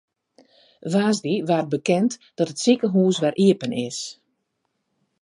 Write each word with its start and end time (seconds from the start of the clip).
Woansdei 0.91 1.37
waard 1.49 1.69
bekend 1.75 2.11
dat 2.37 2.51
it 2.53 2.61
sikehûs 2.63 3.17
wer 3.23 3.35
iepen 3.45 3.73
is. 3.87 3.99